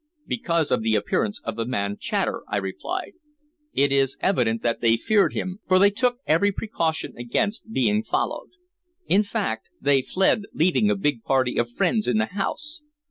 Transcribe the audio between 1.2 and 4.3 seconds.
of the man Chater," I replied. "It is